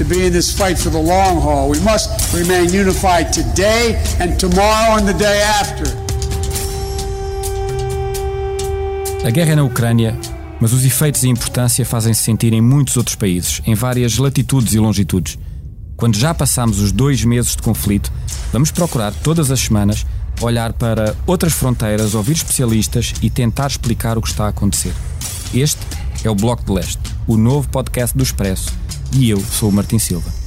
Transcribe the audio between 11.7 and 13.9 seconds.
fazem-se sentir em muitos outros países, em